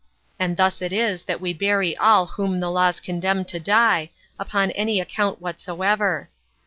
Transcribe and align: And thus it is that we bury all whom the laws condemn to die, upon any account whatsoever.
And 0.39 0.57
thus 0.57 0.81
it 0.81 0.91
is 0.91 1.21
that 1.25 1.39
we 1.39 1.53
bury 1.53 1.95
all 1.95 2.25
whom 2.25 2.59
the 2.59 2.71
laws 2.71 2.99
condemn 2.99 3.45
to 3.45 3.59
die, 3.59 4.09
upon 4.39 4.71
any 4.71 4.99
account 4.99 5.39
whatsoever. 5.39 6.27